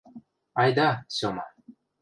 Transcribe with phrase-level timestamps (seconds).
[0.63, 1.45] Айда, Сёма.